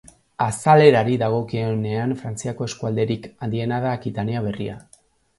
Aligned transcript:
Azalerari 0.43 1.17
dagokionean, 1.23 2.15
Frantziako 2.21 2.67
eskualderik 2.69 3.27
handiena 3.47 3.79
da 3.85 3.91
Akitania 3.99 4.41
Berria. 4.47 4.79